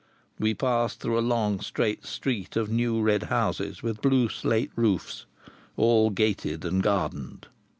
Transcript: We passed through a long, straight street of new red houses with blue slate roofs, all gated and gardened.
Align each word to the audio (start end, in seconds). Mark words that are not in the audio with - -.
We 0.39 0.55
passed 0.55 0.99
through 0.99 1.19
a 1.19 1.21
long, 1.21 1.59
straight 1.59 2.07
street 2.07 2.55
of 2.55 2.71
new 2.71 3.03
red 3.03 3.21
houses 3.29 3.83
with 3.83 4.01
blue 4.01 4.29
slate 4.29 4.71
roofs, 4.75 5.27
all 5.77 6.09
gated 6.09 6.65
and 6.65 6.81
gardened. 6.81 7.45